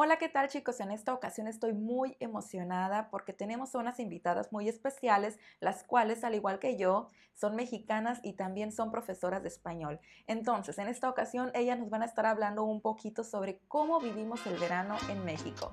Hola, 0.00 0.16
¿qué 0.16 0.28
tal 0.28 0.46
chicos? 0.46 0.78
En 0.78 0.92
esta 0.92 1.12
ocasión 1.12 1.48
estoy 1.48 1.72
muy 1.72 2.16
emocionada 2.20 3.10
porque 3.10 3.32
tenemos 3.32 3.74
unas 3.74 3.98
invitadas 3.98 4.52
muy 4.52 4.68
especiales, 4.68 5.40
las 5.58 5.82
cuales, 5.82 6.22
al 6.22 6.36
igual 6.36 6.60
que 6.60 6.76
yo, 6.76 7.10
son 7.34 7.56
mexicanas 7.56 8.20
y 8.22 8.34
también 8.34 8.70
son 8.70 8.92
profesoras 8.92 9.42
de 9.42 9.48
español. 9.48 9.98
Entonces, 10.28 10.78
en 10.78 10.86
esta 10.86 11.10
ocasión 11.10 11.50
ellas 11.52 11.80
nos 11.80 11.90
van 11.90 12.02
a 12.02 12.04
estar 12.04 12.26
hablando 12.26 12.62
un 12.62 12.80
poquito 12.80 13.24
sobre 13.24 13.58
cómo 13.66 13.98
vivimos 13.98 14.46
el 14.46 14.56
verano 14.58 14.96
en 15.10 15.24
México. 15.24 15.72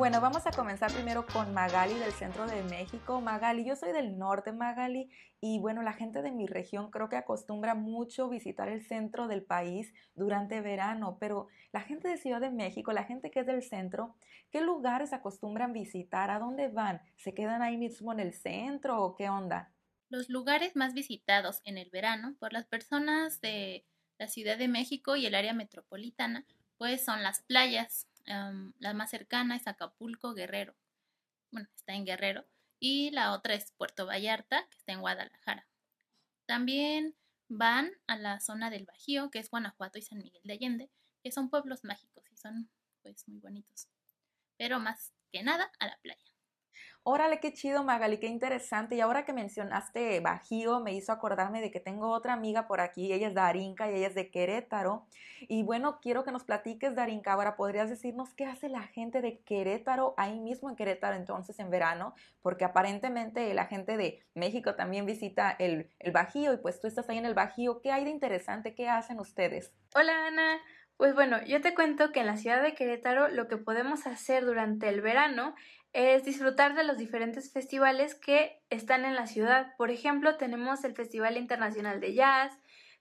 Bueno, 0.00 0.22
vamos 0.22 0.46
a 0.46 0.50
comenzar 0.50 0.90
primero 0.90 1.26
con 1.26 1.52
Magali 1.52 1.92
del 1.92 2.12
centro 2.12 2.46
de 2.46 2.62
México. 2.62 3.20
Magali, 3.20 3.66
yo 3.66 3.76
soy 3.76 3.92
del 3.92 4.16
norte, 4.16 4.50
Magali, 4.50 5.10
y 5.42 5.58
bueno, 5.58 5.82
la 5.82 5.92
gente 5.92 6.22
de 6.22 6.32
mi 6.32 6.46
región 6.46 6.90
creo 6.90 7.10
que 7.10 7.16
acostumbra 7.16 7.74
mucho 7.74 8.30
visitar 8.30 8.70
el 8.70 8.80
centro 8.80 9.28
del 9.28 9.42
país 9.42 9.92
durante 10.14 10.62
verano, 10.62 11.18
pero 11.20 11.48
la 11.70 11.82
gente 11.82 12.08
de 12.08 12.16
Ciudad 12.16 12.40
de 12.40 12.50
México, 12.50 12.94
la 12.94 13.04
gente 13.04 13.30
que 13.30 13.40
es 13.40 13.46
del 13.46 13.62
centro, 13.62 14.16
¿qué 14.50 14.62
lugares 14.62 15.12
acostumbran 15.12 15.74
visitar? 15.74 16.30
¿A 16.30 16.38
dónde 16.38 16.68
van? 16.68 17.02
¿Se 17.18 17.34
quedan 17.34 17.60
ahí 17.60 17.76
mismo 17.76 18.10
en 18.10 18.20
el 18.20 18.32
centro 18.32 19.02
o 19.04 19.14
qué 19.14 19.28
onda? 19.28 19.70
Los 20.08 20.30
lugares 20.30 20.76
más 20.76 20.94
visitados 20.94 21.60
en 21.64 21.76
el 21.76 21.90
verano 21.90 22.36
por 22.38 22.54
las 22.54 22.64
personas 22.64 23.42
de 23.42 23.84
la 24.16 24.28
Ciudad 24.28 24.56
de 24.56 24.68
México 24.68 25.16
y 25.16 25.26
el 25.26 25.34
área 25.34 25.52
metropolitana, 25.52 26.46
pues 26.78 27.04
son 27.04 27.22
las 27.22 27.42
playas, 27.42 28.06
la 28.26 28.94
más 28.94 29.10
cercana 29.10 29.56
es 29.56 29.66
Acapulco, 29.66 30.34
Guerrero. 30.34 30.74
Bueno, 31.50 31.68
está 31.74 31.94
en 31.94 32.04
Guerrero. 32.04 32.46
Y 32.78 33.10
la 33.10 33.32
otra 33.32 33.54
es 33.54 33.72
Puerto 33.72 34.06
Vallarta, 34.06 34.66
que 34.70 34.78
está 34.78 34.92
en 34.92 35.00
Guadalajara. 35.00 35.66
También 36.46 37.14
van 37.48 37.90
a 38.06 38.16
la 38.16 38.40
zona 38.40 38.70
del 38.70 38.86
Bajío, 38.86 39.30
que 39.30 39.38
es 39.38 39.50
Guanajuato 39.50 39.98
y 39.98 40.02
San 40.02 40.18
Miguel 40.18 40.40
de 40.44 40.52
Allende, 40.54 40.90
que 41.22 41.32
son 41.32 41.50
pueblos 41.50 41.84
mágicos 41.84 42.24
y 42.30 42.36
son 42.36 42.70
pues 43.02 43.26
muy 43.28 43.38
bonitos. 43.38 43.88
Pero 44.56 44.78
más 44.78 45.12
que 45.32 45.42
nada 45.42 45.70
a 45.78 45.86
la 45.86 45.96
playa. 45.98 46.29
Órale, 47.02 47.40
qué 47.40 47.54
chido, 47.54 47.82
Magali, 47.82 48.18
qué 48.18 48.26
interesante. 48.26 48.94
Y 48.94 49.00
ahora 49.00 49.24
que 49.24 49.32
mencionaste 49.32 50.20
Bajío, 50.20 50.80
me 50.80 50.92
hizo 50.92 51.12
acordarme 51.12 51.62
de 51.62 51.70
que 51.70 51.80
tengo 51.80 52.10
otra 52.10 52.34
amiga 52.34 52.66
por 52.66 52.82
aquí. 52.82 53.10
Ella 53.10 53.28
es 53.28 53.34
Darinka 53.34 53.90
y 53.90 53.94
ella 53.94 54.08
es 54.08 54.14
de 54.14 54.30
Querétaro. 54.30 55.06
Y 55.48 55.62
bueno, 55.62 55.98
quiero 56.02 56.24
que 56.24 56.30
nos 56.30 56.44
platiques, 56.44 56.94
Darinka. 56.94 57.32
Ahora, 57.32 57.56
¿podrías 57.56 57.88
decirnos 57.88 58.34
qué 58.34 58.44
hace 58.44 58.68
la 58.68 58.82
gente 58.82 59.22
de 59.22 59.40
Querétaro 59.40 60.12
ahí 60.18 60.40
mismo 60.40 60.68
en 60.68 60.76
Querétaro 60.76 61.16
entonces 61.16 61.58
en 61.58 61.70
verano? 61.70 62.14
Porque 62.42 62.66
aparentemente 62.66 63.54
la 63.54 63.64
gente 63.64 63.96
de 63.96 64.22
México 64.34 64.74
también 64.74 65.06
visita 65.06 65.56
el, 65.58 65.88
el 66.00 66.12
Bajío 66.12 66.52
y 66.52 66.58
pues 66.58 66.80
tú 66.80 66.86
estás 66.86 67.08
ahí 67.08 67.16
en 67.16 67.24
el 67.24 67.34
Bajío. 67.34 67.80
¿Qué 67.80 67.92
hay 67.92 68.04
de 68.04 68.10
interesante? 68.10 68.74
¿Qué 68.74 68.90
hacen 68.90 69.20
ustedes? 69.20 69.72
Hola, 69.94 70.26
Ana. 70.26 70.60
Pues 71.00 71.14
bueno, 71.14 71.42
yo 71.46 71.62
te 71.62 71.74
cuento 71.74 72.12
que 72.12 72.20
en 72.20 72.26
la 72.26 72.36
ciudad 72.36 72.62
de 72.62 72.74
Querétaro 72.74 73.28
lo 73.28 73.48
que 73.48 73.56
podemos 73.56 74.06
hacer 74.06 74.44
durante 74.44 74.86
el 74.90 75.00
verano 75.00 75.54
es 75.92 76.24
disfrutar 76.24 76.74
de 76.74 76.84
los 76.84 76.98
diferentes 76.98 77.52
festivales 77.52 78.14
que 78.14 78.62
están 78.70 79.04
en 79.04 79.14
la 79.14 79.26
ciudad. 79.26 79.74
Por 79.76 79.90
ejemplo, 79.90 80.36
tenemos 80.36 80.84
el 80.84 80.94
Festival 80.94 81.36
Internacional 81.36 82.00
de 82.00 82.14
Jazz, 82.14 82.52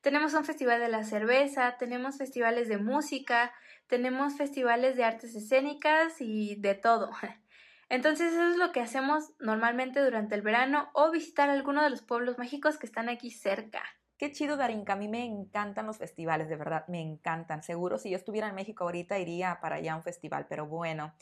tenemos 0.02 0.34
un 0.34 0.46
festival 0.46 0.80
de 0.80 0.90
la 0.90 1.04
cerveza, 1.04 1.76
tenemos 1.78 2.18
festivales 2.18 2.68
de 2.68 2.78
música, 2.78 3.54
tenemos 3.88 4.38
festivales 4.38 4.96
de 4.96 5.04
artes 5.04 5.36
escénicas 5.36 6.22
y 6.22 6.56
de 6.56 6.76
todo. 6.76 7.12
Entonces 7.90 8.34
eso 8.34 8.50
es 8.52 8.58
lo 8.58 8.72
que 8.72 8.82
hacemos 8.82 9.34
normalmente 9.40 10.00
durante 10.00 10.36
el 10.36 10.42
verano 10.42 10.90
o 10.94 11.12
visitar 11.12 11.50
alguno 11.50 11.84
de 11.84 11.90
los 11.90 12.04
pueblos 12.04 12.38
mágicos 12.38 12.78
que 12.78 12.86
están 12.86 13.10
aquí 13.10 13.32
cerca. 13.32 13.84
Qué 14.20 14.34
chido, 14.34 14.58
Darinka. 14.58 14.94
A 14.94 14.96
mí 14.98 15.08
me 15.08 15.24
encantan 15.24 15.88
los 15.88 15.98
festivales, 15.98 16.50
de 16.50 16.58
verdad, 16.58 16.86
me 16.90 17.00
encantan. 17.00 17.64
Seguro 17.64 17.98
si 17.98 18.10
yo 18.10 18.18
estuviera 18.18 18.50
en 18.50 18.56
México 18.56 18.84
ahorita 18.84 19.18
iría 19.18 19.60
para 19.62 19.78
allá 19.78 19.94
a 19.94 19.96
un 19.96 20.04
festival, 20.04 20.46
pero 20.50 20.68
bueno. 20.68 21.14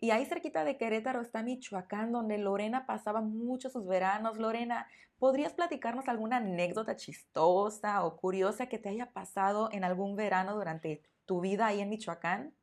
Y 0.00 0.08
ahí 0.08 0.24
cerquita 0.24 0.64
de 0.64 0.78
Querétaro 0.78 1.20
está 1.20 1.42
Michoacán, 1.42 2.12
donde 2.12 2.38
Lorena 2.38 2.86
pasaba 2.86 3.20
mucho 3.20 3.68
sus 3.68 3.86
veranos. 3.86 4.38
Lorena, 4.38 4.86
¿podrías 5.18 5.52
platicarnos 5.52 6.08
alguna 6.08 6.38
anécdota 6.38 6.96
chistosa 6.96 8.02
o 8.06 8.16
curiosa 8.16 8.70
que 8.70 8.78
te 8.78 8.88
haya 8.88 9.12
pasado 9.12 9.68
en 9.70 9.84
algún 9.84 10.16
verano 10.16 10.54
durante 10.54 11.02
tu 11.26 11.42
vida 11.42 11.66
ahí 11.66 11.82
en 11.82 11.90
Michoacán? 11.90 12.54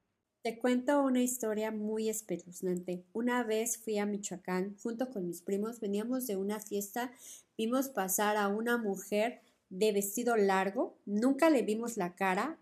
Te 0.42 0.58
cuento 0.58 1.04
una 1.04 1.22
historia 1.22 1.70
muy 1.70 2.10
espeluznante. 2.10 3.06
Una 3.14 3.44
vez 3.44 3.78
fui 3.78 4.00
a 4.00 4.08
Michoacán 4.08 4.75
junto 4.81 5.12
con 5.12 5.28
mis 5.28 5.44
primos, 5.44 5.80
veníamos 5.80 6.25
de 6.25 6.36
una 6.36 6.60
fiesta, 6.60 7.12
vimos 7.56 7.90
pasar 7.90 8.38
a 8.38 8.48
una 8.48 8.80
mujer 8.80 9.44
de 9.74 9.92
vestido 9.92 10.36
largo. 10.38 10.96
Nunca 11.06 11.50
le 11.50 11.64
vimos 11.64 11.98
la 11.98 12.14
cara, 12.14 12.58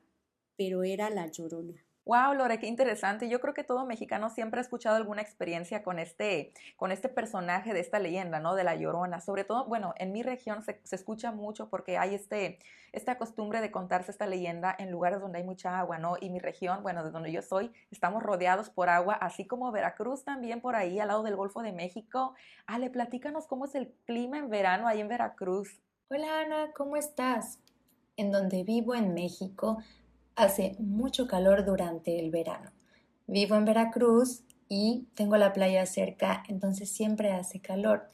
pero 0.55 0.83
era 0.83 1.09
la 1.09 1.27
llorona. 1.27 1.83
Wow, 2.05 2.33
Lore, 2.33 2.57
qué 2.57 2.65
interesante. 2.67 3.29
Yo 3.29 3.39
creo 3.39 3.53
que 3.53 3.63
todo 3.63 3.85
mexicano 3.85 4.29
siempre 4.29 4.59
ha 4.59 4.63
escuchado 4.63 4.95
alguna 4.95 5.21
experiencia 5.21 5.83
con 5.83 5.99
este, 5.99 6.51
con 6.75 6.91
este 6.91 7.09
personaje 7.09 7.73
de 7.73 7.79
esta 7.79 7.99
leyenda, 7.99 8.39
¿no? 8.39 8.55
De 8.55 8.63
la 8.63 8.75
Llorona. 8.75 9.21
Sobre 9.21 9.43
todo, 9.43 9.65
bueno, 9.67 9.93
en 9.97 10.11
mi 10.11 10.23
región 10.23 10.63
se, 10.63 10.81
escucha 10.91 11.31
mucho 11.31 11.69
porque 11.69 11.99
hay 11.99 12.15
este, 12.15 12.57
esta 12.91 13.19
costumbre 13.19 13.61
de 13.61 13.69
contarse 13.69 14.09
esta 14.09 14.25
leyenda 14.25 14.75
en 14.79 14.89
lugares 14.89 15.19
donde 15.19 15.37
hay 15.39 15.43
mucha 15.43 15.77
agua, 15.77 15.99
¿no? 15.99 16.15
Y 16.19 16.31
mi 16.31 16.39
región, 16.39 16.81
bueno, 16.81 17.03
de 17.03 17.11
donde 17.11 17.31
yo 17.31 17.43
soy, 17.43 17.71
estamos 17.91 18.23
rodeados 18.23 18.69
por 18.71 18.89
agua, 18.89 19.13
así 19.13 19.45
como 19.45 19.71
Veracruz 19.71 20.23
también 20.23 20.59
por 20.59 20.75
ahí, 20.75 20.99
al 20.99 21.09
lado 21.09 21.21
del 21.21 21.35
Golfo 21.35 21.61
de 21.61 21.71
México. 21.71 22.33
Ale, 22.65 22.89
platícanos 22.89 23.45
cómo 23.45 23.65
es 23.65 23.75
el 23.75 23.93
clima 24.05 24.39
en 24.39 24.49
verano 24.49 24.87
ahí 24.87 25.01
en 25.01 25.07
Veracruz. 25.07 25.81
Hola 26.13 26.41
Ana, 26.41 26.73
¿cómo 26.75 26.97
estás? 26.97 27.57
En 28.17 28.33
donde 28.33 28.65
vivo 28.65 28.95
en 28.95 29.13
México 29.13 29.77
hace 30.35 30.75
mucho 30.77 31.25
calor 31.25 31.63
durante 31.63 32.19
el 32.19 32.31
verano. 32.31 32.69
Vivo 33.27 33.55
en 33.55 33.63
Veracruz 33.63 34.43
y 34.67 35.07
tengo 35.15 35.37
la 35.37 35.53
playa 35.53 35.85
cerca, 35.85 36.43
entonces 36.49 36.91
siempre 36.91 37.31
hace 37.31 37.61
calor. 37.61 38.09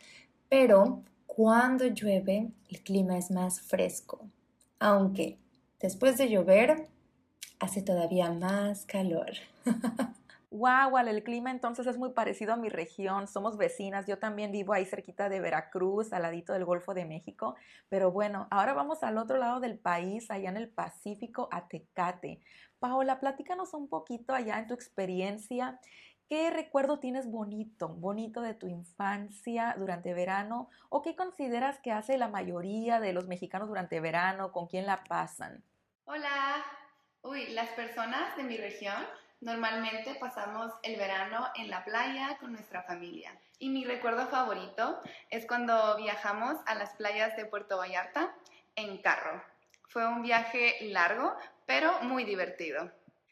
Pero 0.48 1.02
cuando 1.26 1.88
llueve, 1.88 2.52
el 2.70 2.84
clima 2.84 3.18
es 3.18 3.32
más 3.32 3.62
fresco. 3.62 4.30
Aunque 4.78 5.40
después 5.80 6.20
de 6.20 6.30
llover, 6.30 6.90
hace 7.58 7.82
todavía 7.82 8.32
más 8.32 8.86
calor. 8.86 9.32
Wow, 10.50 10.98
el 11.00 11.24
clima 11.24 11.52
entonces 11.52 11.86
es 11.88 11.98
muy 11.98 12.12
parecido 12.14 12.54
a 12.54 12.56
mi 12.56 12.70
región, 12.70 13.28
somos 13.28 13.58
vecinas, 13.58 14.08
yo 14.08 14.18
también 14.18 14.54
vivo 14.54 14.72
ahí 14.72 14.86
cerquita 14.86 15.28
de 15.28 15.42
Veracruz, 15.42 16.14
al 16.14 16.22
ladito 16.22 16.54
del 16.54 16.64
Golfo 16.64 16.94
de 16.94 17.04
México, 17.04 17.58
pero 17.90 18.14
bueno, 18.14 18.48
ahora 18.50 18.74
vamos 18.74 19.04
al 19.04 19.18
otro 19.18 19.38
lado 19.38 19.60
del 19.60 19.78
país, 19.78 20.32
allá 20.32 20.48
en 20.48 20.56
el 20.56 20.70
Pacífico, 20.70 21.50
a 21.52 21.68
Tecate. 21.68 22.40
Paola, 22.80 23.20
platícanos 23.20 23.74
un 23.74 23.90
poquito 23.90 24.34
allá 24.34 24.58
en 24.58 24.68
tu 24.68 24.74
experiencia, 24.74 25.82
¿qué 26.30 26.50
recuerdo 26.50 27.00
tienes 27.00 27.30
bonito, 27.30 27.90
bonito 27.90 28.40
de 28.40 28.54
tu 28.54 28.68
infancia 28.68 29.76
durante 29.78 30.14
verano 30.14 30.70
o 30.88 31.02
qué 31.02 31.18
consideras 31.18 31.80
que 31.80 31.92
hace 31.92 32.18
la 32.18 32.30
mayoría 32.30 33.02
de 33.02 33.12
los 33.12 33.28
mexicanos 33.28 33.68
durante 33.68 34.00
verano, 34.00 34.54
con 34.54 34.68
quién 34.68 34.86
la 34.86 35.04
pasan? 35.04 35.62
Hola, 36.06 36.64
uy, 37.22 37.48
las 37.48 37.68
personas 37.72 38.38
de 38.38 38.44
mi 38.44 38.56
región 38.56 39.04
Normalmente 39.40 40.16
pasamos 40.16 40.74
el 40.82 40.96
verano 40.96 41.48
en 41.56 41.70
la 41.70 41.84
playa 41.84 42.38
con 42.40 42.54
nuestra 42.54 42.82
familia. 42.84 43.38
Y 43.60 43.70
mi 43.70 43.86
recuerdo 43.86 44.28
favorito 44.28 45.00
es 45.30 45.46
cuando 45.46 45.96
viajamos 45.98 46.58
a 46.66 46.74
las 46.74 46.96
playas 46.96 47.36
de 47.38 47.46
Puerto 47.46 47.78
Vallarta 47.78 48.34
en 48.76 48.98
carro. 49.02 49.44
Fue 49.90 50.08
un 50.08 50.24
viaje 50.24 50.78
largo, 50.90 51.36
pero 51.68 52.02
muy 52.02 52.24
divertido. 52.24 52.92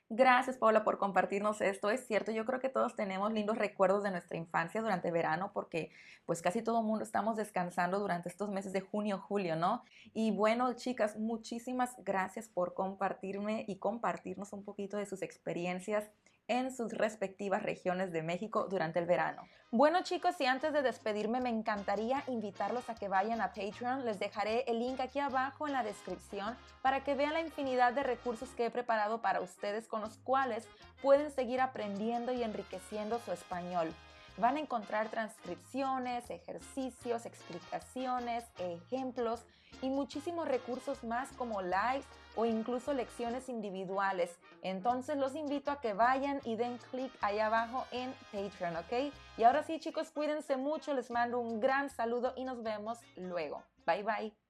Gracias, 0.09 0.57
Paula, 0.57 0.83
por 0.83 0.99
compartirnos 0.99 1.61
esto. 1.61 1.89
Es 1.89 2.05
cierto, 2.05 2.31
yo 2.31 2.45
creo 2.45 2.59
que 2.59 2.69
todos 2.69 2.95
tenemos 2.95 3.33
lindos 3.33 3.57
recuerdos 3.57 4.03
de 4.03 4.11
nuestra 4.11 4.37
infancia 4.37 4.79
durante 4.81 5.09
verano 5.09 5.49
porque 5.51 5.89
pues 6.27 6.43
casi 6.43 6.61
todo 6.61 6.81
el 6.81 6.85
mundo 6.85 7.03
estamos 7.03 7.37
descansando 7.37 7.97
durante 7.99 8.29
estos 8.29 8.49
meses 8.49 8.71
de 8.71 8.81
junio, 8.81 9.17
julio, 9.17 9.55
¿no? 9.55 9.83
Y 10.13 10.29
bueno, 10.29 10.73
chicas, 10.73 11.17
muchísimas 11.17 11.95
gracias 12.03 12.47
por 12.47 12.75
compartirme 12.75 13.65
y 13.67 13.77
compartirnos 13.77 14.53
un 14.53 14.63
poquito 14.63 14.97
de 14.97 15.07
sus 15.07 15.23
experiencias 15.23 16.07
en 16.47 16.75
sus 16.75 16.93
respectivas 16.93 17.63
regiones 17.63 18.11
de 18.11 18.21
México 18.21 18.67
durante 18.69 18.99
el 18.99 19.05
verano. 19.05 19.43
Bueno 19.71 20.03
chicos, 20.03 20.39
y 20.39 20.45
antes 20.45 20.73
de 20.73 20.81
despedirme 20.81 21.41
me 21.41 21.49
encantaría 21.49 22.23
invitarlos 22.27 22.89
a 22.89 22.95
que 22.95 23.07
vayan 23.07 23.41
a 23.41 23.53
Patreon. 23.53 24.05
Les 24.05 24.19
dejaré 24.19 24.63
el 24.67 24.79
link 24.79 24.99
aquí 24.99 25.19
abajo 25.19 25.67
en 25.67 25.73
la 25.73 25.83
descripción 25.83 26.55
para 26.81 27.03
que 27.03 27.15
vean 27.15 27.33
la 27.33 27.41
infinidad 27.41 27.93
de 27.93 28.03
recursos 28.03 28.49
que 28.51 28.67
he 28.67 28.71
preparado 28.71 29.21
para 29.21 29.41
ustedes 29.41 29.87
con 29.87 30.01
los 30.01 30.17
cuales 30.17 30.67
pueden 31.01 31.31
seguir 31.31 31.61
aprendiendo 31.61 32.31
y 32.31 32.43
enriqueciendo 32.43 33.19
su 33.19 33.31
español. 33.31 33.93
Van 34.37 34.57
a 34.57 34.59
encontrar 34.59 35.09
transcripciones, 35.09 36.29
ejercicios, 36.29 37.25
explicaciones, 37.25 38.43
ejemplos 38.59 39.45
y 39.81 39.89
muchísimos 39.89 40.47
recursos 40.47 41.03
más 41.03 41.29
como 41.33 41.61
lives 41.61 42.05
o 42.35 42.45
incluso 42.45 42.93
lecciones 42.93 43.49
individuales. 43.49 44.37
Entonces 44.61 45.17
los 45.17 45.35
invito 45.35 45.71
a 45.71 45.79
que 45.79 45.93
vayan 45.93 46.41
y 46.43 46.55
den 46.57 46.77
clic 46.91 47.11
ahí 47.21 47.39
abajo 47.39 47.85
en 47.91 48.13
Patreon, 48.31 48.75
¿ok? 48.77 49.13
Y 49.37 49.43
ahora 49.43 49.63
sí 49.63 49.79
chicos, 49.79 50.11
cuídense 50.11 50.57
mucho, 50.57 50.93
les 50.93 51.09
mando 51.11 51.39
un 51.39 51.59
gran 51.59 51.89
saludo 51.89 52.33
y 52.35 52.43
nos 52.43 52.61
vemos 52.61 52.99
luego. 53.15 53.63
Bye 53.85 54.03
bye. 54.03 54.35